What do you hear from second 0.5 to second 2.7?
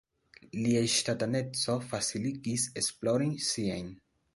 Lia ŝtataneco faciligis